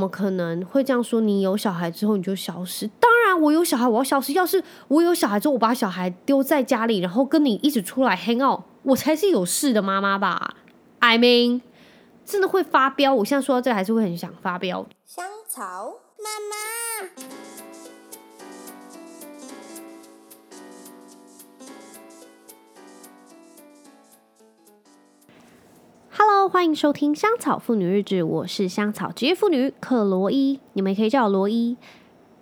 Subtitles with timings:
[0.00, 1.20] 怎么可能会这样说？
[1.20, 2.88] 你有小孩之后你就消失？
[2.98, 4.32] 当然，我有小孩我要消失。
[4.32, 10.54] 要是我有小孩之后，我把小孩丢在家里，然后跟你一起出来 hang out，我才是有事的妈妈吧
[11.00, 11.60] ？I mean，
[12.24, 13.14] 真的会发飙。
[13.16, 14.86] 我现在说到这，还是会很想发飙。
[15.04, 17.69] 香草妈妈。
[26.22, 31.78] Hello，欢迎收听香草妇女日志，我是香草职业妇女克罗伊，你们也可以叫我罗伊。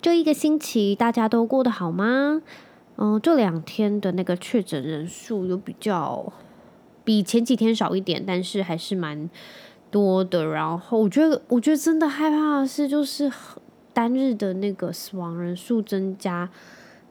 [0.01, 2.41] 这一个星期大家都过得好吗？
[2.97, 6.33] 嗯、这两天的那个确诊人数有比较
[7.05, 9.29] 比前几天少一点，但是还是蛮
[9.89, 10.45] 多的。
[10.47, 13.31] 然后我觉得，我觉得真的害怕的是，就是
[13.93, 16.49] 单日的那个死亡人数增加，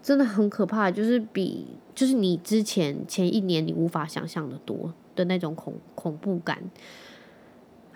[0.09, 4.95] 真的很可怕，就是比就是你之前前一年你无法想象的多。
[5.19, 6.63] 的那种恐恐怖感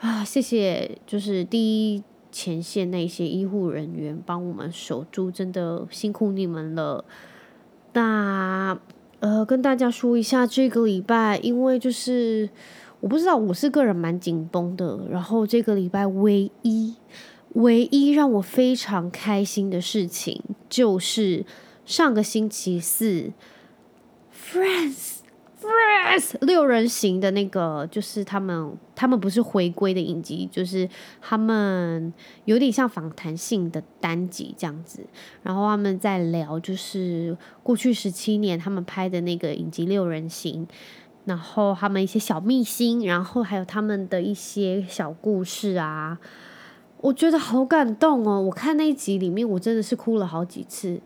[0.00, 0.24] 啊！
[0.24, 2.02] 谢谢，就是第一
[2.32, 7.04] 前线那些医护人员帮我们守住，真的辛苦你们了。
[7.92, 8.76] 那
[9.20, 12.50] 呃，跟大家说一下，这个礼拜因为就是
[12.98, 15.06] 我不知道，我是个人蛮紧绷的。
[15.08, 16.96] 然后这个礼拜唯一
[17.50, 21.46] 唯一让我非常开心的事情，就是
[21.84, 23.32] 上个星期四
[24.34, 25.18] ，Friends。
[25.62, 30.88] Friends 六人行的那个，就是他们，他们不是回归的影集，就是
[31.20, 32.12] 他们
[32.46, 35.06] 有点像访谈性的单集这样子。
[35.44, 40.66] 然后他们在聊，就是过去十七年他们拍的那个影集六人行，
[41.26, 46.18] 然后他们一些小秘辛，然后还有他们的一些小故事啊，
[47.02, 48.40] 我觉得好感动哦！
[48.40, 51.00] 我看那一集里面，我真的是哭了好几次。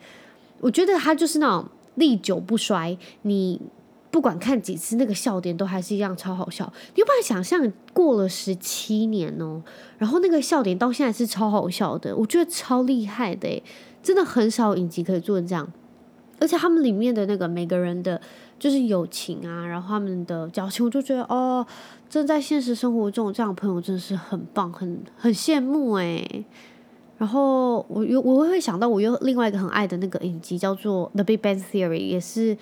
[0.61, 3.61] 我觉得他就是那种历久不衰，你。
[4.09, 6.73] 不管看几次，那个笑点都还是一样超好笑。
[6.95, 9.63] 你有办法想象过了十七年哦，
[9.98, 13.63] 然后那个笑点到现在是超好笑的，我觉得超厉害的诶，
[14.03, 15.71] 真的很少影集可以做成这样。
[16.41, 18.19] 而且他们里面的那个每个人的，
[18.59, 21.67] 就是友情啊，然后他们的交情，我就觉得哦，
[22.09, 26.47] 真在现实生活中这样的朋友真的是很棒，很很羡慕诶。
[27.19, 32.57] 然后我又我会想到我又另外一个很爱的那个影集叫做《The Big Bang Theory》，也是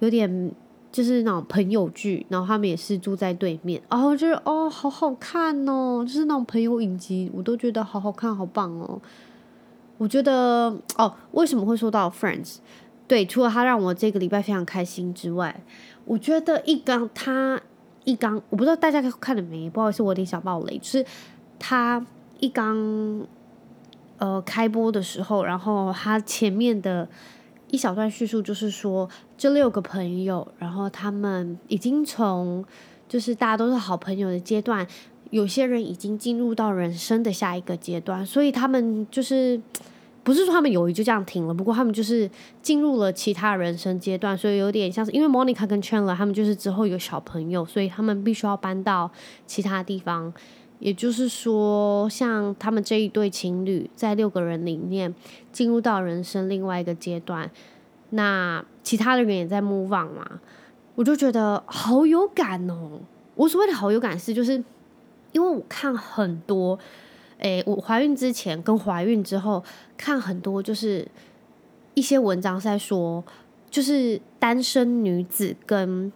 [0.00, 0.52] 有点。
[0.90, 8.98] 就是那种朋友剧，然后他们也是住在对面，然后就是哦，好好看哦，就是那种朋友影集，我都觉得好好看，好棒哦。
[9.98, 12.56] 我觉得哦，为什么会说到 Friends？
[13.06, 15.62] 对，除了他让我这个礼拜非常开心之外，
[16.06, 17.60] 我觉得一刚他
[18.04, 21.04] 一刚，我不知道大家看了没，不好意思，我有点小爆雷，就是
[21.58, 22.04] 他
[22.40, 22.74] 一刚
[24.18, 27.08] 呃开播的时候，然后他前面的。
[27.70, 29.06] 一小段叙述就是说，
[29.36, 32.64] 这六个朋友，然后他们已经从
[33.06, 34.86] 就是大家都是好朋友的阶段，
[35.28, 39.60] 有些人已经进入到人生的下一个阶段，所以他们就是
[40.24, 42.30] 不是说他们友谊就这样停了，不过他们就是
[42.62, 49.10] 进入了其他人生阶段，所以有点像是因为 Monica 跟 Chandler 他们就是之后有小朋友，所以他们必须要搬到
[49.46, 50.32] 其他地方。
[50.78, 55.14] 也就是说，像他们这一对情侣，在六个人里面
[55.50, 57.50] 进入到人生另外一个阶段，
[58.10, 60.40] 那其他的人也在 move on 嘛，
[60.94, 63.00] 我就觉得好有感哦。
[63.34, 64.52] 我所谓的好有感是，就是
[65.32, 66.78] 因为我看很多，
[67.38, 69.64] 诶、我怀孕之前跟怀孕之后
[69.96, 71.06] 看很多，就是
[71.94, 73.24] 一些文章在说，
[73.68, 76.12] 就是单身女子跟。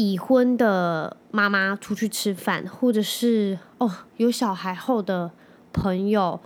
[0.00, 5.30] 已婚的妈妈出去吃饭，或者是哦有小孩后的
[5.74, 6.40] 朋友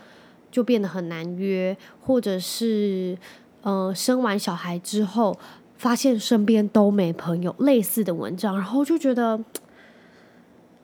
[0.50, 3.16] 就变得很难约，或者是
[3.62, 5.38] 呃生完小孩之后
[5.76, 9.38] 发现身边都没朋友，类似的文章，然后就觉得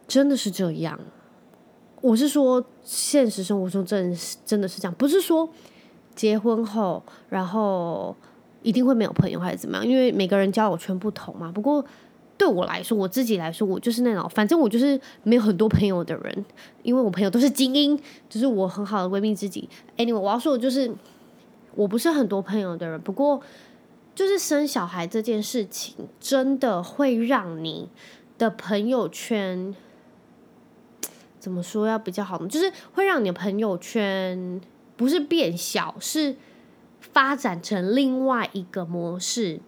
[0.07, 0.97] 真的是这样。
[2.01, 5.49] 我是说现实生活中真的是真的是这样，不是说
[6.15, 8.15] 结婚后然后
[8.63, 11.51] 一定会没有朋友还是怎么样，因为每个人交友圈不同嘛。
[11.51, 11.85] 不过。
[12.41, 16.45] 对我来说，我自己来说，我就是那种，反正我就是没有很多朋友的人，
[16.83, 19.69] 因为我朋友都是精英，就是我很好的闺蜜知己。
[19.99, 20.91] Anyway，我要说的就是，
[21.75, 22.99] 我不是很多朋友的人。
[23.03, 23.43] 不过，
[24.15, 27.91] 就是生小孩这件事情，真的会让你
[28.39, 29.77] 的朋友圈
[31.39, 32.49] 怎么说要比较好呢？
[32.49, 34.59] 就是会让你的朋友圈
[34.97, 36.37] 不是变小，是
[37.03, 39.61] 发展成另外一个模式。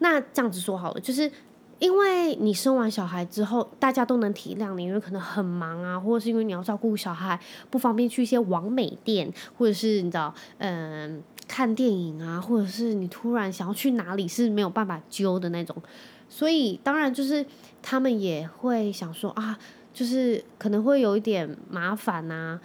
[0.00, 1.30] 那这样子说好了，就是。
[1.78, 7.38] 因为你生完小孩之后，大家都能体谅你，因为可能很忙啊，或者是因为你要照顾小孩，
[7.70, 15.76] 不方便去一些网美店，或者是你知道，嗯、看电影啊，或者是你突然想要去哪里是没有办法揪的那种，
[16.28, 17.46] 所以当然就是
[17.80, 19.56] 他们也会想说啊，
[19.94, 22.60] 就是可能会有一点麻烦啊，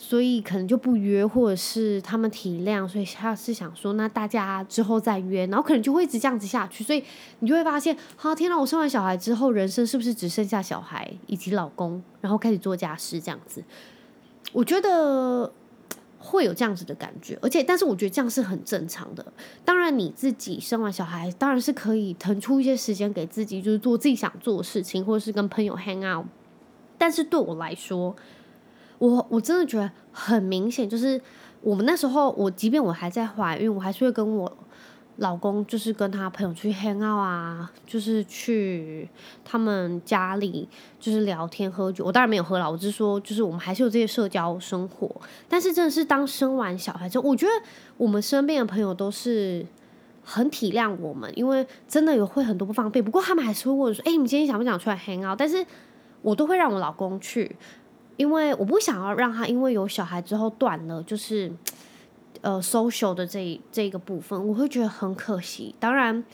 [0.00, 7.02] 所以可能就不约，或者是他们体谅，所以他是想说，那大家之后再约，然后可能就会一直这样子下去，所以
[7.40, 13.64] 你就会发现，好，天哪，我生完小孩之后，人生是不是只剩下小孩以及老公，然后开始做家事这样子？
[14.52, 15.52] 我觉得
[16.18, 19.26] 会有这样子的感觉，而且，但是我觉得这样是很正常的。
[19.64, 26.24] 当然，你自己生完小孩，当然是可以腾出一些时间给自己，就是做自己想做的事情，或者是跟朋友 hang out。
[26.96, 28.16] 但是对我来说，
[28.98, 31.20] 我我真的觉得很明显，就是
[31.60, 34.56] 我们那时候，我即便我还在怀孕，我还是会跟我
[35.16, 39.08] 老公，就是跟他朋友去 hang out 啊，就是去
[39.44, 40.68] 他们家里，
[41.00, 42.04] 就是聊天喝酒。
[42.04, 45.10] 我当然没有喝了，我是说，就是我们还是有这些社交生活。
[45.48, 47.52] 但是真的是当生完小孩之后，我觉得
[47.96, 49.66] 我们身边的朋友都是
[50.24, 53.04] 很体谅我们，因为真的有会很多不方便。
[53.04, 55.66] 不过他们还是会问说：“哎，你今天想不想出来 hang out？” 但是
[56.22, 57.56] 我都会让我老公去。
[58.18, 61.50] 因为我不想要让他因为有小孩之后断了，就是
[62.40, 65.72] 呃 social 的这这个部分，我会觉得很可惜。
[65.78, 66.24] 当然，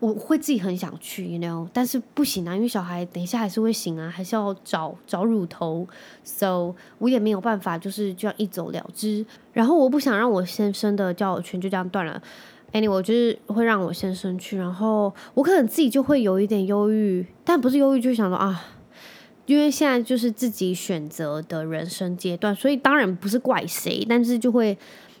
[0.00, 5.86] 我会自己很想去，you know，但是不行啊，因为小孩等一下还是会醒啊，还是要找找乳头
[6.24, 9.24] ，so 我也没有办法，就是这样一走了之。
[9.52, 12.20] 然后我不想让我先生的交友圈就这样断了。
[12.72, 18.64] Anyway，就是会让我先生去，然后我可能自己就会有一点忧郁，但不是忧郁，就是想说啊。
[19.46, 24.76] 因为现在就是自己选择的人生阶段，所以当然不是怪谁，但是就会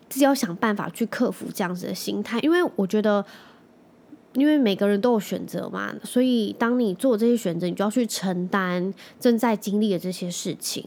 [0.08, 2.40] 自己要想办法去克服这样子的心态。
[2.40, 3.24] 因为我觉得，
[4.34, 10.84] 因为每个人都有选择嘛，所以当你做这些选择，你就要去承担正在经历的这些事情。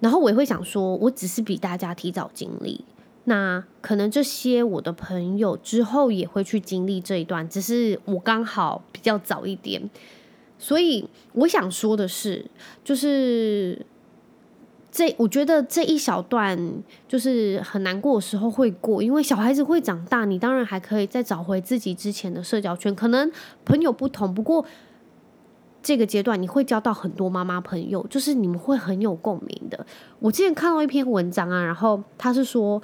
[0.00, 2.84] 然后我也会想说，我只是比大家提早经历，
[3.24, 9.88] 那可能这些我的朋友之后也会去经历这一段，只是我刚好比较早一点。
[10.64, 12.42] 所以我想说的是，
[12.82, 13.84] 就是
[14.90, 16.58] 这，我觉得这一小段
[17.06, 23.30] 就是很难过的时候会过，因为小孩子会长大，你当然还可以再找回自己之前的社交圈，可能
[23.66, 24.64] 朋友不同，不过
[25.82, 29.84] 这个阶段你会交到很多妈妈朋友，就是你们会很有共鸣的。
[30.18, 32.80] 我之前看到一篇文章啊，然后他是说。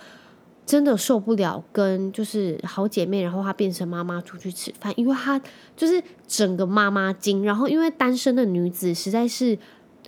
[0.71, 5.41] 真的受不了跟就是好姐妹，然后她变成妈妈出去吃饭，因为她
[5.77, 9.59] 就是整个妈妈经，然后因为单身的女子实在是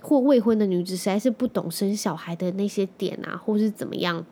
[0.01, 4.25] 或未婚的女子实在是不懂生小孩的那些点啊，或是怎么样，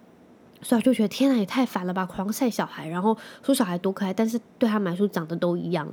[0.61, 5.85] 所以就觉得天哪，也太烦了吧，狂晒小孩，然后说小孩多可爱，但是对他们来说长得都一样，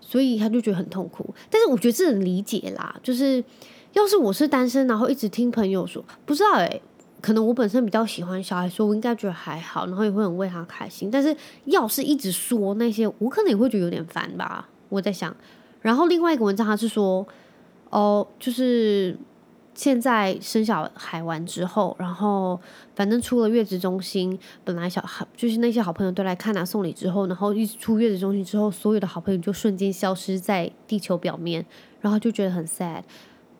[0.00, 1.34] 所以他就觉得很痛苦。
[1.50, 3.42] 但是我觉得这能理解啦，就是
[3.94, 6.82] 要是我是单身，然后一直听朋友说，不知道哎、欸。
[7.22, 11.08] 可能我本身比较喜欢小孩，所以我应该觉得还好，然后也会很为他开心。
[11.08, 11.34] 但是
[11.66, 14.68] 要是一直说那些，我可能也会觉得有点烦吧。
[14.88, 15.34] 我在想，
[15.80, 17.24] 然后另外一个文章他是说，
[17.90, 19.16] 哦，就是
[19.72, 22.60] 现在生小孩完之后，然后
[22.96, 31.64] 反正出了月子中心，本来小孩就是那些好朋友都来看他送礼之后，然后一出月子中心之后，所有的好朋友就瞬间消失在地球表面，
[32.00, 33.02] 然后就觉得很 sad。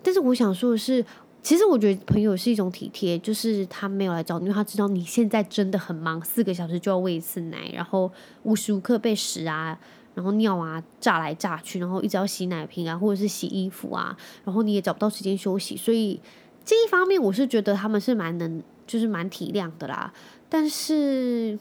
[0.02, 1.04] 但是我想说的是。
[1.42, 8.10] 其实我觉得朋友是一种体贴，就是他没有来找你，因为他知道你现在真的很忙，四个小时就要喂一次奶，然后
[8.44, 9.76] 无时无刻被屎啊，
[10.14, 16.20] 然后尿啊炸来炸去，然后一直要洗奶瓶啊，或者是洗衣服啊，然后你也找不到时间休息，所以
[16.64, 20.12] 这一方面我是觉得他们是蛮能，就是蛮体谅的啦，
[20.48, 21.58] 但是。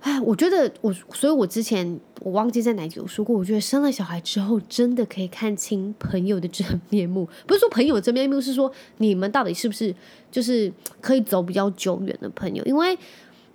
[0.00, 7.28] 哎，我觉得我，所以我之前我忘记在哪集有说过，我觉得生了小孩之后，真的可以看清朋友的真面目。
[7.48, 9.92] 不是说朋友的真面目，是说你们到底是不是
[10.30, 12.64] 就是可以走比较久远的朋友？
[12.64, 12.96] 因为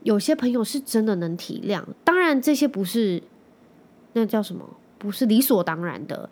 [0.03, 3.23] 有些朋友是真的能体谅，当然这些不是
[4.11, 6.29] 那叫什么，不是理所当然的，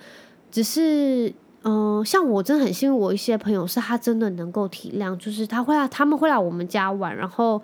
[0.51, 7.61] 只是嗯、像我真的很幸运，我一些朋友是他真的能够体谅，就是他会来，他们会来我们家玩，然后。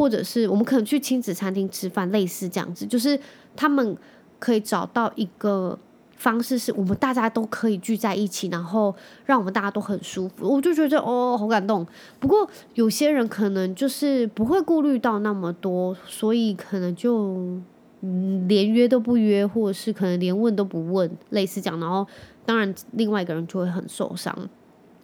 [0.00, 3.20] 或者是我们可能去亲子餐厅吃饭，类似这样子，就是
[3.54, 3.94] 他们
[4.38, 5.78] 可以找到一个
[6.16, 8.94] 方式，是我们大家都可以聚在一起，然后
[9.26, 10.54] 让我们大家都很舒服。
[10.54, 11.86] 我就觉得哦，好感动。
[12.18, 17.60] 不过有些人可能就是不会顾虑到那么多，所以可能就
[18.00, 21.78] 嗯连约都不约，或者是可能连问都不问，类似这样。
[21.78, 22.06] 然后
[22.46, 24.34] 当然另外一个人就会很受伤，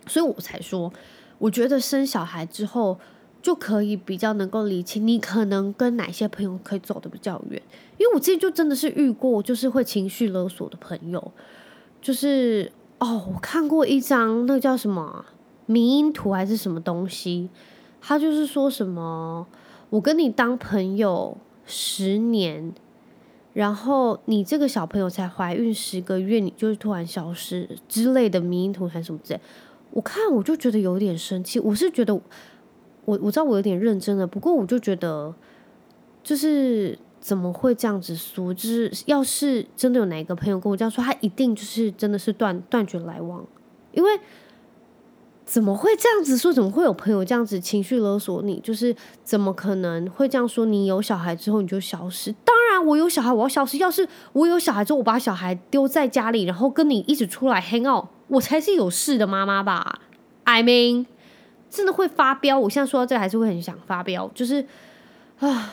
[0.07, 0.91] 所以我才说，
[1.37, 2.99] 我觉得生小孩之后。
[3.47, 7.62] 就可以比较能够理清你可能跟哪些朋友可以走得比较远，
[7.97, 11.33] 因为我自己就真的是遇过，就是会情绪勒索的朋友，
[12.03, 15.25] 就是哦，我看过一张那个叫什么
[15.67, 17.49] 迷因图还是什么东西，
[18.00, 19.47] 他就是说什么
[19.91, 22.75] 我跟你当朋友十年，
[23.53, 29.41] 然后你这个小朋友才怀孕十个月，你就突然消失之类的迷因图还是什么之类。
[29.93, 31.61] 我看我就觉得有点生气。
[31.61, 32.21] 我是觉得
[33.07, 35.35] 我我知道我有点认真了，不过我就觉得
[36.23, 38.53] 就是怎么会这样子说？
[38.53, 43.43] 就是要是真的有哪一个朋友跟我这样说，他一定就是真的是断断绝来往，
[43.93, 44.11] 因为。
[45.49, 46.53] 怎么会这样子说？
[46.53, 48.59] 怎么会有朋友这样子情绪勒索你？
[48.59, 50.67] 就是怎么可能会这样说？
[50.67, 52.33] 你有小孩之后你就消失？
[52.45, 53.79] 当然，我有小孩我要消失。
[53.79, 60.01] 要是我有小孩之后，我把小孩丢在家里，然后跟你一起出来 hang out，我才是有事的妈妈吧
[60.43, 61.07] ？I mean，
[61.71, 62.59] 真的会发飙。
[62.59, 64.31] 我现在说到这还是会很想发飙。
[64.35, 64.65] 就是
[65.39, 65.73] 啊，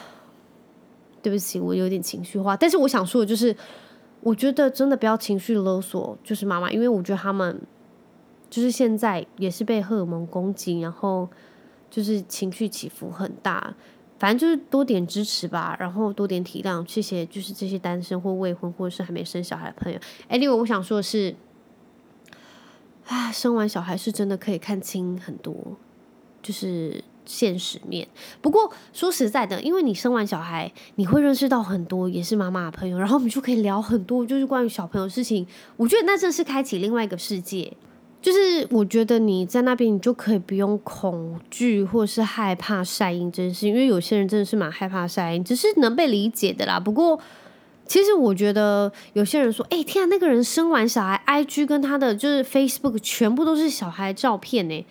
[1.22, 2.56] 对不起，我有点情绪化。
[2.56, 3.56] 但是我想说的就是，
[4.20, 7.60] 我觉得真的不要情绪勒索，就是妈妈，因为我觉得他们。
[8.50, 11.28] 就是现在也是被荷尔蒙攻击，然后
[11.90, 13.74] 就是情绪起伏很大，
[14.16, 17.26] 反正就是多点支持吧，然后多点体谅，谢谢。
[17.26, 19.98] 就是这些单身或未婚或者是还没生小孩的朋友。
[20.30, 21.34] Anyway，我想说的是，
[23.06, 25.54] 啊，生完小孩是真的可以看清很多，
[26.42, 28.06] 就是现实面。
[28.40, 35.46] 不过说实在的，因为你生完小孩，你会认识到很多也是妈妈的朋友，然后我们就可以聊很多，就是关于小朋友的事情。
[35.76, 37.72] 我觉得那真是开启另外一个世界。
[38.22, 46.80] 就是我觉得你在那边，你就可以不用恐惧或是害怕晒阴这件事，因为有些人真的是蛮害怕晒阴，只是能被理解的啦。
[46.80, 47.20] 不过，
[47.86, 54.86] 其实我觉得有些人说，哎、天啊，那个人生完小孩，IG 跟他的就是 Facebook 全部都是小孩照片呢。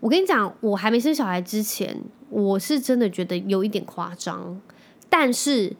[0.00, 2.00] 我跟你讲，我还没生小孩之前，
[2.30, 4.60] 我是真的觉得有一点夸张。
[5.08, 5.74] 但是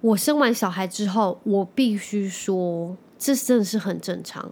[0.00, 4.50] 我生完小孩之后，我必须说，这真的是很正常。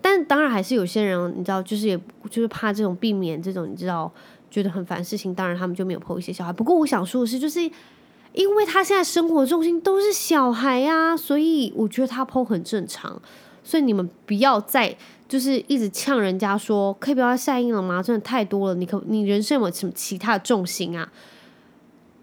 [0.00, 1.98] 但当然还是有些人，你知道，就是也
[2.30, 4.12] 就是怕这种避免这种你知道
[4.50, 6.52] 觉得很烦事情，当然他们就没有 po 一些小孩。
[6.52, 7.58] 不过我想说的是，就是
[8.32, 13.20] 因为他现在生活重心都是小孩呀、啊，所以我觉得他 po 很正常。
[13.64, 14.96] 所以你们不要再
[15.28, 18.02] 就是一直呛人家说，可以不要再晒婴了吗？
[18.02, 21.08] 真的太多了，你可你人生有有什么其他的重心啊？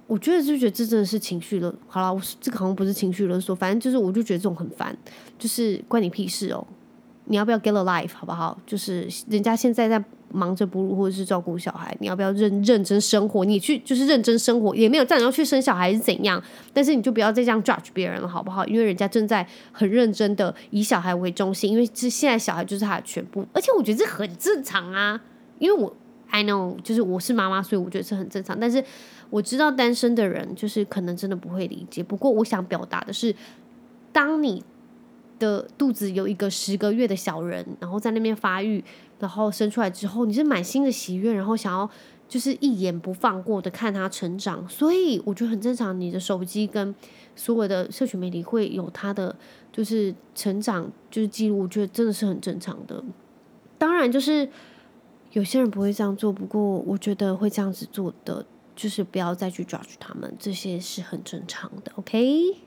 [0.05, 1.73] 我觉得就觉得这真的是情绪勒。
[1.87, 4.97] 好了，我这个好像不是情绪勒索，反正就是我就觉得这种很烦，
[5.37, 6.67] 就是关你屁事哦。
[7.25, 8.59] 你要不要 get a life 好不好？
[8.65, 13.43] 就是人家现在在忙着哺乳或者是照顾小孩，你要不要认认真生活？
[13.43, 16.41] 你去就是认真生活，也没有叫你要去生小孩是怎样？
[16.73, 18.65] 但是你就不要再这样 judge 别人了，好不好？
[18.65, 25.19] 因为人家正在很认真的以小孩为中心，因为这现在小孩就是他的全部，而且我觉得这很正常啊。
[25.57, 25.93] 因为我
[26.29, 28.59] I know 就是我是妈妈，所以我觉得是很正常。
[28.59, 28.83] 但是
[29.29, 32.03] 我知道单身的人就是可能真的不会理解。
[32.03, 33.35] 不过我想表达的是，
[34.11, 34.63] 当你。
[35.39, 38.83] 的肚子有一个十个月的小人，然后在那边发育，
[39.19, 41.89] 然后生出来之后，你是满心的喜悦，然后想要
[42.27, 45.99] 就是一眼不放过的看他成长，所以我觉得很正常。
[45.99, 46.93] 你的手机跟
[47.35, 49.35] 所有的社群媒体会有他的
[49.71, 53.03] 就是成长就是记录，我觉得真的是很正常的。
[53.77, 54.47] 当然，就是
[55.31, 58.45] 有些人不会这样做，不过我觉得会这样子做的，
[58.75, 61.91] 就是不要再去抓住他们，这些是很正常的。
[61.95, 62.57] OK。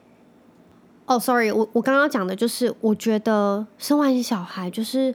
[1.04, 5.14] 哦、，Sorry，我我刚刚讲的就是，我觉得生完小孩就是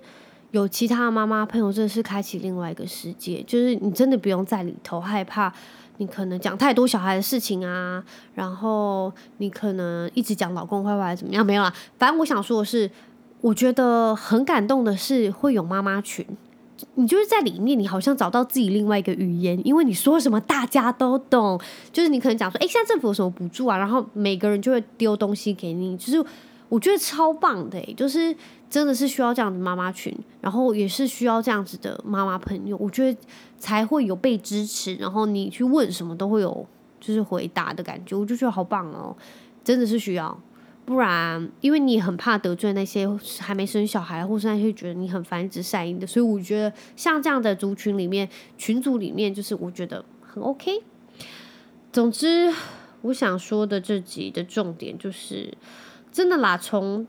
[0.52, 5.52] 有其他的妈妈朋友，真的是开启另外一个世界，就是你真的不用在里头害怕，
[5.98, 11.46] 你可能讲太多小孩的事情啊，然后你可能一直讲老公坏话怎么样？
[11.46, 12.90] 没有啦，反正我想说的是，
[13.42, 16.26] 我觉得很感动的是会有妈妈群。
[16.94, 21.60] 你就是在里面，你好像找到自己另外一个语言，因为你说什么大家都懂。
[21.92, 23.76] 就是你可能讲说，哎，现在政府有什么补助啊？
[23.76, 26.24] 然后每个人就会丢东西给你，就是
[26.70, 28.36] 我觉得超棒的，就是
[28.70, 33.20] 真的是需要这样的妈妈群，然后也是需要这样子的妈妈朋友，我觉得
[33.58, 36.66] 才会有被支持，然后你去问什么都会有
[37.00, 39.16] 就是回答的感觉，我就觉得好棒哦，
[39.64, 40.40] 真的是需要。
[40.86, 43.06] 不然，因为你很怕得罪那些
[43.40, 50.82] 还没生小孩，或是那些觉得你很繁殖晒婴的，所以我觉得像这样的族群里面，群组里面，就是我觉得很 OK。
[51.92, 52.54] 总之，
[53.02, 55.54] 我想说的这集的重点就是，
[56.18, 57.06] 真的啦，从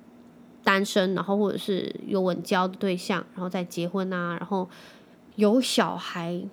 [0.62, 4.68] 单身，然后或者是有稳交的对象，然后再结婚啊，然后
[5.36, 6.44] 有小孩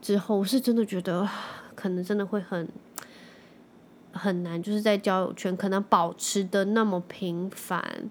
[0.00, 1.28] 之后，我是真的觉得
[1.74, 2.66] 可能真的会很。
[4.12, 8.10] 很难，就是在交友圈可能保持的那么频繁。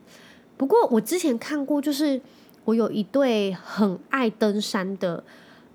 [0.56, 2.22] 不过我之前看过，就是
[2.66, 5.22] 我有一对很爱登山的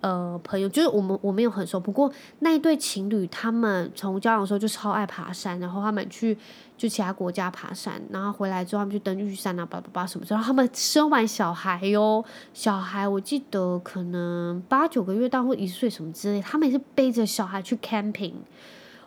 [0.05, 6.37] 呃朋友，就是我们我没有很熟，不过那一对情侣他们从交往的时候就超爱爬山，然后他们去
[6.77, 18.35] 就其他国家爬山，然后回来之后他们就登玉山啊，叭叭叭什么然后，他们生完小孩哟，小孩我记得可能八九个月大或一岁什么之类，他们也是背着小孩去 camping。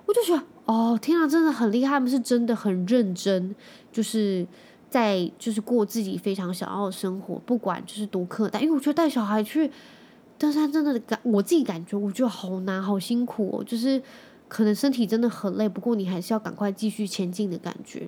[0.07, 1.91] 我就觉得，哦，天啊，真的很厉害！
[1.91, 3.53] 他们是真的很认真，
[3.91, 4.47] 就是
[4.89, 9.69] 在就是过自己非常想要的生活，不管就是多困难，因为我觉得带小孩去
[10.37, 14.01] 登山真的感，我自己感觉我觉得好难，好辛苦哦，就是
[14.47, 18.07] 可能身体真的很累，不过你还是要赶快继续前进的感觉。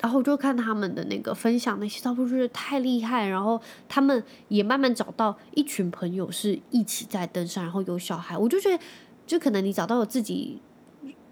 [0.00, 8.80] 然后就看他们的那个分享那些照片，就是太厉害，然后他们也慢慢找到一群朋友是一起在登山，然后有小孩，我就觉得
[9.26, 10.62] 就可能你找到了自己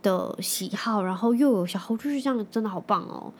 [0.02, 3.32] 的喜好，然后又有小孩，就是这样，真的好棒哦。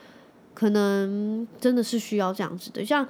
[0.53, 3.05] 可能真的是需要这样子的，像，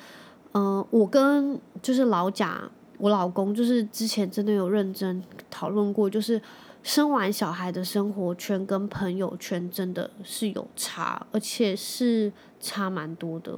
[0.53, 2.67] 嗯、我跟就是老贾，
[2.97, 6.41] 我老公就是之前真的有认真讨论过，就是
[6.83, 13.57] 生完小孩的生活圈跟朋友圈真的是有差，而且是差蛮多的。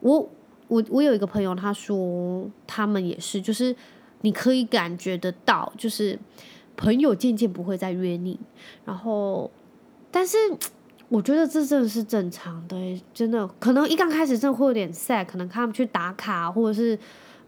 [0.00, 0.28] 我
[0.68, 3.74] 我我有一个朋友，他说他们也是，就是
[4.20, 6.18] 你可以感觉得到，就是
[6.76, 8.38] 朋友渐渐不会再约你，
[8.84, 9.50] 然后
[10.10, 10.36] 但是。
[11.12, 12.76] 我觉得这真的是正常的，
[13.12, 16.96] 真的可能一刚开始真的会有点 sad，可能看他们去打卡，或者是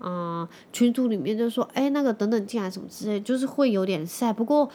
[0.03, 4.33] 啊、群组里面就说哎那个等等进来什么之类，就是会有点晒。
[4.33, 4.69] 不过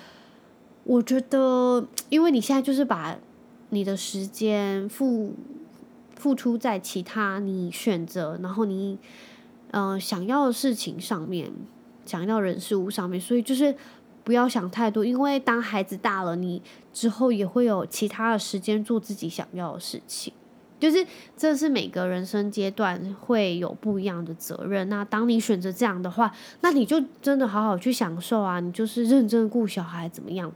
[0.83, 3.17] 我觉得，因为你现在就是把
[3.69, 5.35] 你的时间付
[6.15, 8.97] 付出在其他你选择，然后你
[9.71, 11.51] 嗯、呃、想要的事情上面，
[12.05, 13.75] 想要人事物上面，所以就是。
[14.23, 20.33] 不要想太多，因为当孩子大了，你之后也会有其他的时间做自己想要的事情。
[20.79, 21.05] 就是
[21.35, 24.87] 这是每个人生阶段会有不一样的责任。
[24.89, 26.31] 那当你选择这样的话，
[26.61, 28.59] 那你就真的好好去享受啊！
[28.59, 30.51] 你就是认真顾小孩怎么样？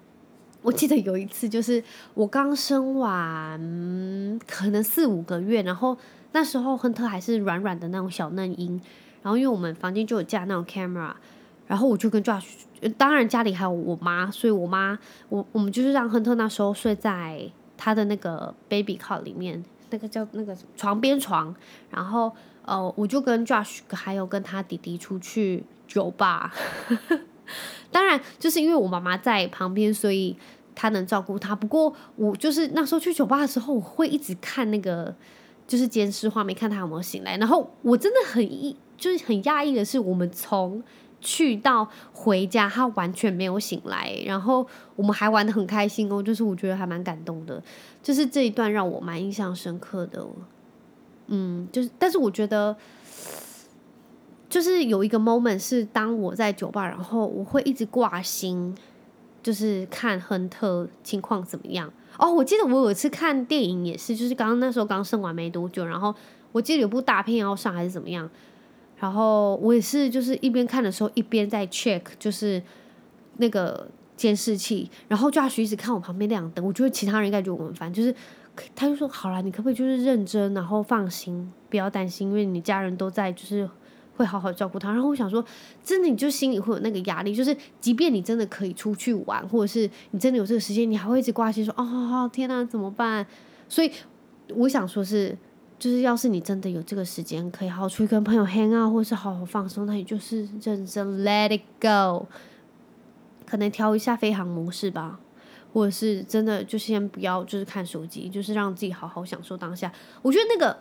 [0.62, 5.98] 我记得有一次，就是我刚生完，可能四五个月，然后
[6.34, 8.80] 那时候亨特还是软软的那种小嫩婴，
[9.24, 11.14] 然后因为我们房间就有架那种 camera。
[11.68, 12.44] 然后我就跟 Josh，
[12.98, 15.00] 当然家里还有我妈，所以我妈
[15.30, 21.54] 我我们就是让亨特那时候睡在他的那个 baby cot 里面，那个叫那个床边床。
[21.90, 22.32] 然后
[22.64, 26.54] 呃，我就跟 Josh 还有跟他弟弟出去酒吧。
[27.92, 30.38] 当然就是因为我妈妈在旁边，所以
[30.74, 31.54] 他能照顾他。
[31.56, 35.14] 不过我就是那时候去酒吧的时候，我会一直看那个
[35.68, 37.38] 就是监视画面，看他有没有醒来。
[37.38, 40.82] 然后我真的很意，就是很讶异的是，我们从
[41.22, 47.64] 去到回家，他完全没有醒来，然后我们还玩得很开心哦，就是我觉得还蛮感动的，
[48.02, 50.26] 就是这一段让我蛮印象深刻的，
[51.28, 52.76] 嗯，就是但是我觉得，
[54.50, 58.76] 就是有一个 moment 是当我在酒吧，然后我会一直挂心，
[59.44, 62.32] 就是看亨特情况怎么样哦。
[62.34, 66.14] 我记得我有一次看电影也是，就是刚刚那时候刚生完没多久，然后
[66.52, 68.30] 我记得有部大片要上还是怎么样。
[69.02, 72.62] 然后我也是，就是一边看的时候一边在 check，就是
[73.38, 74.88] 那个监视器。
[75.08, 78.14] 然后 Josh 一直看我旁边亮灯，我觉得其他人应该觉得我很烦，就是
[78.76, 83.68] 他就说：“好啦，你可不可以就是认真，然后放心，不要担心，因为你家人都在，就是
[84.18, 85.44] 会好好照顾他。”然后我想说，
[85.84, 93.26] 真的，你就心里会有那个压力，就是即便你真的可以出去玩，或者是你真的有这个时间，你还会一直挂心说：“哦，天哪，怎么办？”
[93.68, 93.92] 所以
[94.54, 95.36] 我想说是。
[95.82, 102.28] 就是，要是你真的有这个时间，可以好好出去跟朋友 hang out，或是好好放松，那你就是认真 let it go，
[103.48, 105.20] 可能调一下飞航模式吧，
[105.74, 109.92] 或者是真的就先不要，就是看手机，就是让自己好好享受当下。
[110.22, 110.78] 我觉得那个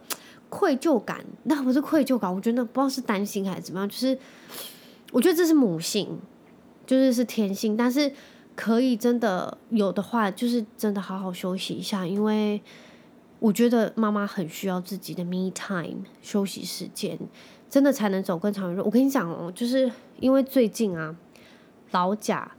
[0.50, 4.18] 愧疚感，那不是愧疚感，我觉得那不知道是担心还是怎么样，就是
[5.12, 6.18] 我觉得这是母性，
[6.84, 8.12] 就是是天性，但是
[8.54, 12.60] 可以真的有的话，就是真的好好休息一下，因为。
[13.40, 17.18] 我觉得妈妈很需要自己的 me time 休息时间，
[17.70, 18.84] 真的才能走更长远。
[18.84, 21.16] 我跟你讲哦，就是因为最近啊，
[21.92, 22.52] 老贾，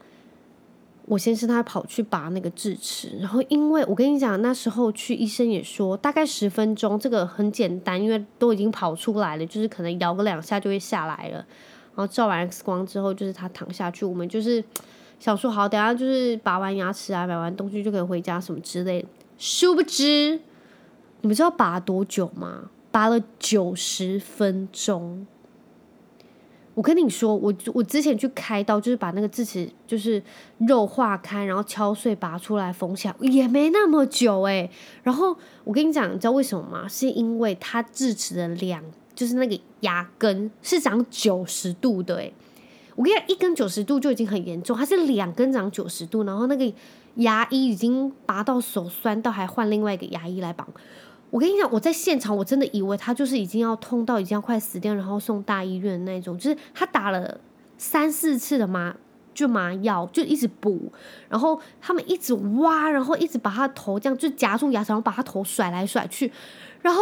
[1.05, 11.45] 我先生他跑去拔那个智齿，然后因为我跟你讲，那时候去医生也说大概十分钟，这个很简单，因为都已经跑出来了，就是可能摇个两下就会下来了。
[11.93, 14.63] 然后照完 X 光之后，就是他躺下去，我们就是
[15.19, 20.39] 想说好，等下就是拔完牙齿啊，买完东西就可以回家什么之类的，殊不知。
[21.21, 22.69] 你们知道拔多久吗？
[22.91, 25.25] 拔了九十分钟。
[26.73, 30.23] 我跟你说，我我之前去开刀，就是把那个智齿就是
[30.59, 34.69] 肉化开，然后敲碎拔出来缝起来，也没那么久哎。
[35.03, 36.87] 然后我跟你讲，你知道为什么吗？
[36.87, 38.81] 是因为它智齿的两，
[39.13, 42.31] 就是那个牙根是长九十度的哎。
[42.95, 46.73] 我跟你讲，一根九十度就已经很严重，它是两根长九十度，然后那个
[47.15, 50.65] 牙医已经拔到手酸到还换另外一个牙医来绑。
[51.31, 56.37] 我跟你讲，我在现场，我真的以为他就是已经要痛到已经要快死掉，然后送大医院那种。
[56.37, 57.39] 就是他打了
[57.77, 58.93] 三四次的麻，
[59.33, 60.91] 就麻药，就一直补，
[61.29, 66.29] 然后他们一直挖，然后一直把他头这样就夹住牙齿，然后把他头甩来甩去。
[66.81, 67.01] 然后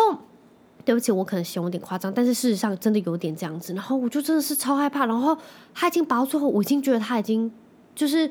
[0.86, 3.74] 对不起，我可能形容有点夸张，但是事实上真的有点这样子。
[3.74, 5.08] 然后我就真的是超害怕。
[5.08, 5.36] 然后
[5.74, 7.52] 他已经拔到最后，我已经觉得他已经
[7.96, 8.30] 就是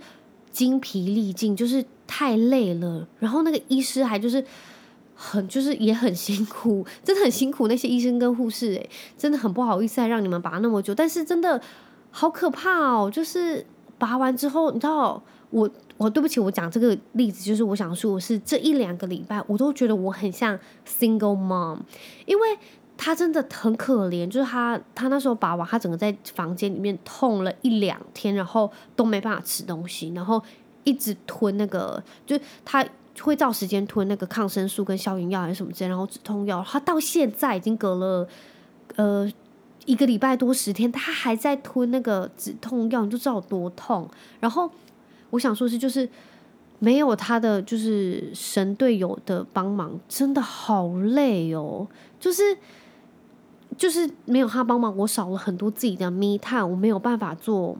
[0.52, 3.06] 精疲力尽，就是太累了。
[3.18, 4.44] 然后那个医师还就是
[5.20, 7.66] 很就是也很辛苦，真的很辛苦。
[7.66, 10.94] 那些医生跟护士，诶，真的很不好意思，让你们拔那么久。
[10.94, 11.60] 但是真的
[12.12, 13.66] 好可怕哦，就是
[13.98, 15.68] 拔完之后，你知道我。
[15.98, 21.76] 我对不起，我讲这个例子就是我想说，我是这一两个礼拜，我都觉得我很像 single mom，
[22.24, 22.56] 因为
[22.96, 30.40] 他真的很可怜，就是他他那时候拔完，他整个在房间里面痛了一两天，然后都没办法吃东西，然后
[30.84, 32.86] 一直吞那个，就是他
[33.22, 38.28] 会照时间吞那个抗生素跟消炎药还是什么之类，然后止痛药，他到现在已经隔了
[38.96, 39.30] 呃
[39.84, 44.08] 一个礼拜多十天，他还在吞那个止痛药，你就知道有多痛，
[44.40, 44.70] 然后。
[45.30, 46.08] 我想说的是，就是
[46.78, 51.86] 没有他的就是神队友的帮忙，真的好累哦。
[52.18, 52.56] 就是
[53.76, 57.76] 就是没有他帮忙，我少了很多自己的密探我没有办法做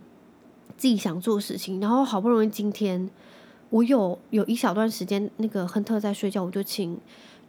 [0.77, 1.81] 自己想做的事情。
[1.81, 3.09] 然后好不容易今天
[3.70, 6.98] 我有有一小段时间，那个亨特在睡觉，我就请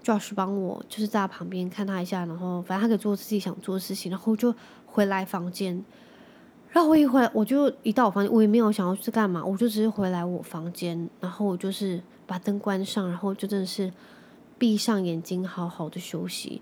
[0.04, 4.54] Josh 帮我，就是在他旁边看他一下，然后反正他可以做自己想做的事情，然后就
[4.86, 5.84] 回来房间。
[6.72, 13.92] 然后我一回来，我就一到我房间，我也没有想要去干嘛，我就只是回来我房间，然后我就是把灯关上，然后就真的是
[14.58, 16.62] 闭上眼睛，好好的休息。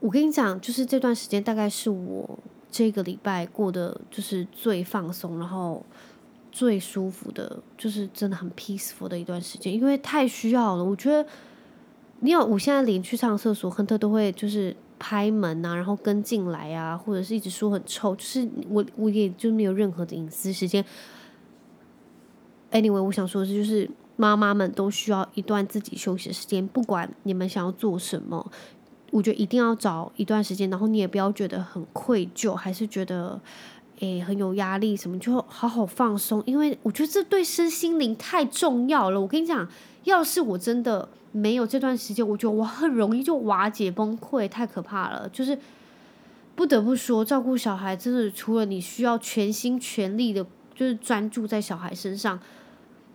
[0.00, 2.38] 我跟你讲，就是这段时间大概是我
[2.70, 5.84] 这个礼拜过得就是最放松，然后
[6.58, 10.84] 最舒服的，就是真的很 peaceful 的一段时间，因为太需要了。
[10.84, 11.28] 我觉得，
[12.20, 14.74] 你有，我现在连去上厕所，亨特都会就是。
[15.00, 20.84] 拍门啊，然后跟进来啊，或者是一直说很臭，就是我我也就没有任何的隐私时间。
[22.72, 28.50] Anyway，我想说的是，就是妈妈们都需要一段自己休息的时间，不管你们想要做什么，
[29.12, 33.40] 我觉得一定要找一段时间，然后你也不要觉得很愧疚，还是觉得
[34.00, 39.20] 诶很有压力什么，就好好放松，因为我觉得这对身心灵太重要了。
[39.20, 39.68] 我跟你讲，
[40.04, 41.08] 要是我真的。
[41.30, 45.28] 没有这段时间，我觉得我很容易就瓦解崩溃，太可怕了。
[45.28, 45.56] 就是
[46.54, 52.40] 不得不说，照顾小孩真的除了你需要全心全力的，就是专注在小孩身上，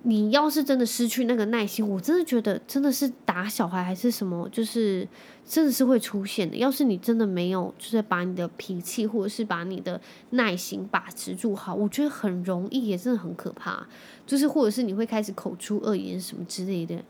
[0.05, 5.07] 你要是真的失去那个耐心，我真的觉得真的是打小孩还是什么，就是
[5.45, 6.57] 真的是会出现的。
[6.57, 9.99] 要是你真的没有，就是把你的脾气或者是把你的
[10.31, 13.87] 耐心把持住好，我觉得很容易，也真的很可怕。
[14.27, 17.01] 就是或者是你会开始口出恶言什么之类的。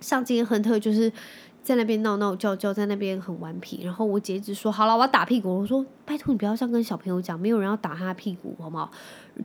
[0.00, 1.12] 像今天亨特就是
[1.62, 3.82] 在那边闹闹叫叫，在那边很顽皮。
[3.84, 8.90] 然后我姐一直说：“好了，我要打屁股。”我说：“拜托你不要这样跟小朋友讲，没有人要打他屁股，好不好？”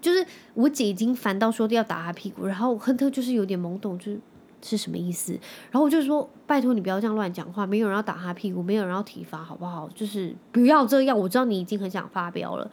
[0.02, 4.20] 就是我姐已经烦到说要打他屁股，然后亨特就是有点懵懂，就是
[4.62, 5.34] 是什么意思？
[5.72, 9.90] 然后我就说：“拜托你不要这样乱讲话，没有人要打他屁股，没有人要体罚，好不好？
[9.94, 11.18] 就是不要这样。
[11.18, 12.72] 我知道你已经很想发飙了。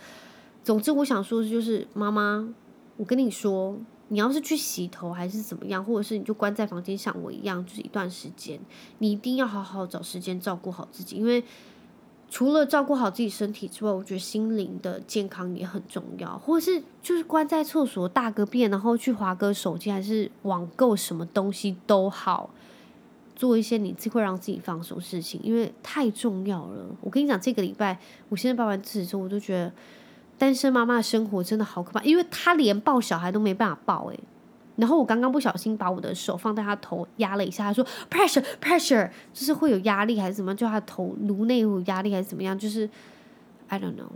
[0.63, 2.49] 总之，我想说的就是妈妈，
[2.97, 3.77] 我跟你说。”
[4.13, 8.61] 你要是去洗头还是怎么样，或者是你就关在房间像我一样，就是一段时间，
[8.99, 11.43] 你一定要好好找时间照顾好自己，因为
[12.29, 16.39] 除了照顾好自己身体之外，我觉得心灵的健康也很重要。
[16.39, 22.51] 或者是就是关在厕所大个便，然后去划个手机，还是网购什么东西都好，
[23.35, 26.85] 做一些你自己会让自己放松事情，因为太重要了。
[27.01, 27.99] 我跟你讲，这个礼拜
[28.29, 29.73] 我现在办完智之后，我都觉得。
[30.43, 34.19] 单身妈妈的生活真的好可怕，因为她连抱小孩都没办法抱诶。
[34.75, 40.57] 然后我刚刚不小心把我的手放在她头压了一下，她说 pressure pressure，就是会有压力还是怎么样？
[40.57, 42.59] 就她头颅内有压力还是怎么样？
[42.59, 42.91] 就是
[43.69, 44.11] I don't know，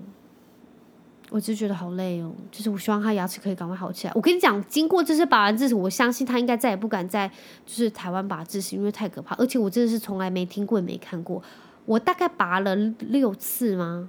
[1.30, 2.34] 我只是觉得好累哦。
[2.50, 4.12] 就是我希望她牙齿可以赶快好起来。
[4.16, 7.28] 我跟你讲，经过这次拔完智齿，我相信她应该再也不敢在
[7.64, 9.36] 就是台湾拔智齿，因为太可怕。
[9.36, 11.40] 而且我真的是从来没听过也没看过，
[11.84, 14.08] 我大概拔了六次吗？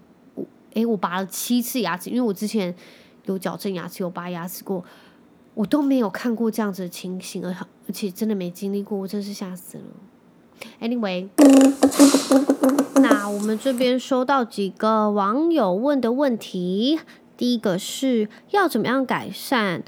[0.73, 2.73] 诶，我拔了七次牙齿，因为我之前
[3.25, 4.83] 有矫正牙齿，有拔牙齿过，
[5.53, 7.51] 我都没有看过这样子的情形，而
[7.87, 9.83] 而且真的没经历过，我真是吓死了。
[10.81, 11.29] Anyway，
[13.01, 16.99] 那我们这边收到几个网友问的问题，
[17.35, 19.83] 第一个是要怎么样改善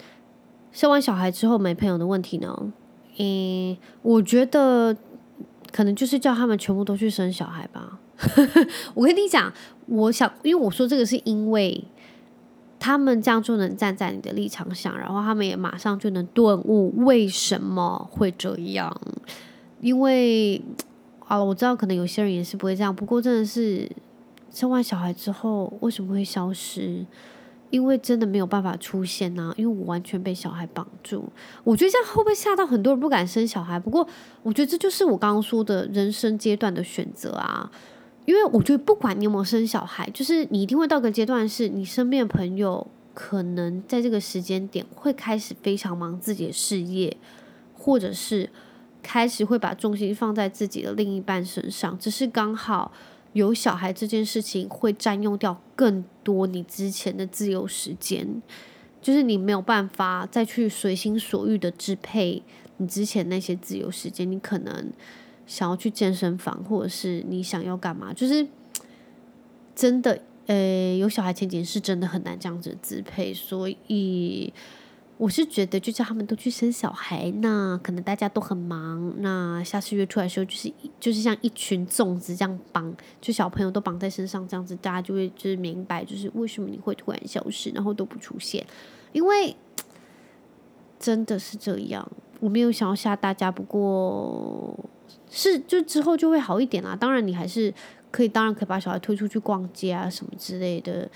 [0.71, 2.71] 生完小孩之后没朋友的问题呢？
[3.17, 4.95] 嗯，我觉得
[5.71, 7.99] 可能就是叫他们全部都去生小孩吧。
[8.93, 9.51] 我跟你讲。
[9.91, 11.83] 我想，因为我说这个是因为
[12.77, 18.95] 他们这样就能站在你的立场想，然后他们也马上就能顿悟为什么会这样。
[19.81, 20.61] 因为
[21.17, 23.89] 好了，我知道可能有些人也是不会这样，不过真的是
[24.51, 27.03] 生完小孩之后为什么会消失？
[27.71, 31.27] 因为真的没有办法出现呢、因为我完全被小孩绑住。
[31.63, 33.79] 我觉得这样会不会吓到很多人不敢生小孩？
[33.79, 34.07] 不过
[34.43, 37.71] 我觉得这就是我刚刚说的人生阶段的选择啊。
[38.29, 47.17] 因为我觉得不管你有没有生小孩，就是你一定会到个阶段，是你身边的朋友可能在这个时间点会开始非常忙自己的事业，
[47.73, 48.47] 或者是
[49.01, 52.91] 开始会把重心放在自己的另一半身上，只是刚好
[53.33, 58.43] 有小孩这件事情会占用掉更多你之前的自由时间，
[59.01, 62.43] 就是你没有办法再去随心所欲的支配
[62.77, 64.93] 你之前那些自由时间，你可能。
[65.49, 68.47] 想要去健身房，或者是你想要干嘛，就是
[69.73, 74.53] 真的，呃、有小孩前景是真的很难这样子支配，所以
[75.17, 88.63] 我是觉得，就叫他们都去生小孩，那可能大家都很忙，那下次约出来的时候，就是就是像一群粽子这样绑，就小朋友都绑在身上这样子，大家就会就是明白，就是为什么你会突然消失，然后都不出现，
[89.13, 89.55] 因为
[90.99, 92.07] 真的是这样，
[92.39, 94.77] 我没有想要吓大家，不过。
[95.29, 96.95] 是，就之后就会好一点啦。
[96.95, 97.73] 当然，你还是
[98.11, 101.09] 可以，当然可以把小孩推出去逛街啊，什么之类的。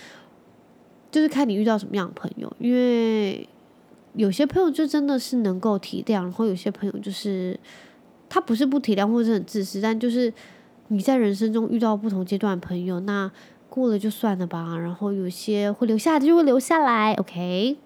[1.11, 3.47] 就是看你遇到什么样的朋友，因为
[4.15, 7.59] 有些朋友就真的是能够体谅，然后有些朋友就是
[8.27, 10.33] 他不是不体谅，或者是很自私，但就是
[10.87, 13.31] 你在人生中遇到不同阶段的朋友，那
[13.69, 14.75] 过了就算了吧。
[14.77, 17.77] 然后有些会留下的就会留下来，OK。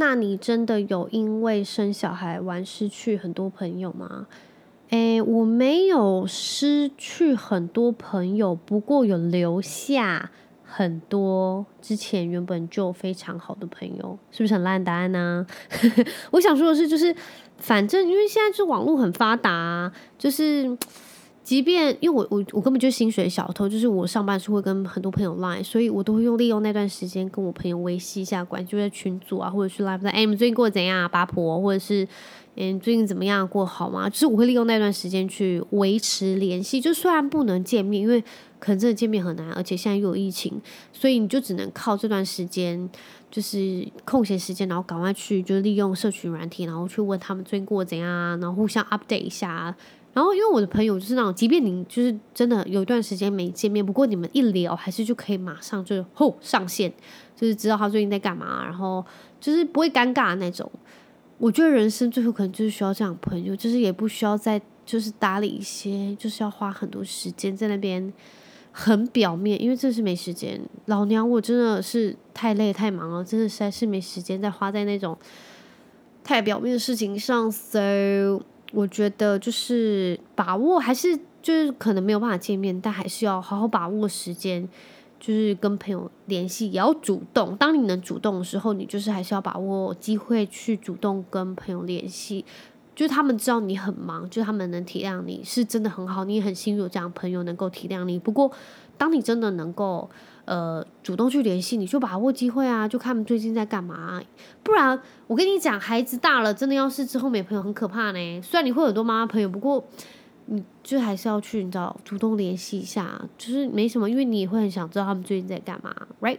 [0.00, 4.26] 那你真的有因为生小孩玩失去很多朋友吗？
[4.88, 10.30] 诶，我没有失去很多朋友，不过有留下
[10.64, 15.46] 很多之前原本就非常好的朋友，是不是很烂答案呢？
[16.32, 17.14] 我想说的是，就是
[17.58, 20.78] 反正因为现在就网络很发达，就是。
[21.42, 32.06] 即便因为我我我根本就是薪水小偷，就是我上班时会跟很多朋友 line，所以我都会用利用那段时间跟我朋友维系一下关系，就在群组啊，或者是 live 在，哎，你们最近过得怎样啊，八婆，或者是
[32.56, 34.08] 嗯，最近怎么样，过好吗？
[34.08, 38.20] 就是我会利用那段时间去维持联系，就虽然不能见面，因为
[38.58, 40.60] 可能真的见面很难，而且现在又有疫情，
[40.92, 42.88] 所以你就只能靠这段时间，
[43.30, 49.50] 就是空闲时间，然后赶快去，就利用社群软体，然后去问他们最近过得怎样啊，然后互相 update 一下。
[49.50, 49.76] 啊
[50.12, 56.92] 然后，因为我的朋友就是那种，即便你就是真的有一段时间没见面，不过你们一聊，还是就可以马上就吼上线，
[57.36, 59.04] 就是知道他最近在干嘛，然后
[59.40, 60.68] 就是不会尴尬的那种。
[61.38, 68.12] 我觉得人生最后可能就是需要这样朋友，就是也不需要再就是搭理一些，就是要花很多时间在那边
[68.72, 70.60] 很表面，因为真的是没时间。
[70.86, 75.16] 老娘我真的是太累太忙了，真的实在是没时间再花在那种
[76.24, 78.42] 太表面的事情上，so。
[78.72, 84.68] 我觉得就是把握，还是就是可能没有办法见面，但还是要好好把握时间，
[85.18, 87.56] 就是跟朋友联系，也要主动。
[87.56, 92.44] 当你能主动的时候，你就是还是要把握机会去主动跟朋友联系，
[92.94, 98.18] 就是他们知道你很忙，就他们能体谅你是真的很好，你也很幸运有这样朋友能够体谅你。
[98.18, 98.50] 不过，
[98.96, 100.08] 当你真的能够。
[100.44, 104.20] 呃，主动去联系，你就把握机会啊，就看他们最近在干嘛。
[104.62, 108.42] 不然，我跟你讲，孩子大了，真的要是之后没朋友，很可怕呢。
[108.42, 109.84] 虽然你会有很多妈妈朋友，不过
[110.46, 116.38] 你就还是要去，你知道，主动联系一下，就是没什么，因为你也会很想知道他们最近在干嘛，right？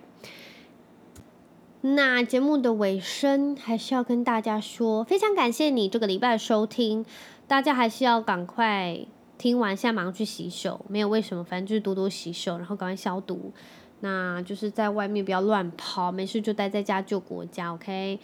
[1.84, 7.06] 那节目的尾声，还是要跟大家说，非常感谢你这个礼拜的收听，
[7.48, 9.00] 大家还是要赶快
[9.38, 13.52] 听完，现在马上去洗手，没有为什么，反正就是多多洗手，然后赶快消毒。
[14.02, 18.20] 那就是在外面不要乱跑，没事就待在家救国家，OK？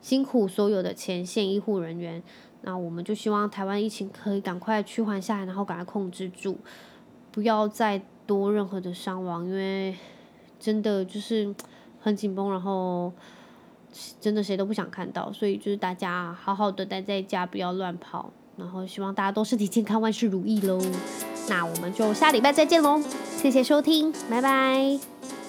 [0.00, 2.22] 辛苦所有的前线医护人员，
[2.62, 6.56] 那我们就希望台湾疫情可以赶快趋缓下来，然后赶快控制住，
[7.30, 9.94] 不要再多任何的伤亡，因为
[10.58, 11.54] 真的就是
[12.00, 13.12] 很紧绷，然后
[14.20, 20.80] 真的谁都不想看到，所以就是大家好好的待在家，不要乱跑，然后希望大家都身体健康，万事如意喽。
[21.48, 23.02] 那我们就下礼拜再见喽。
[23.38, 25.39] 谢谢收听，拜拜。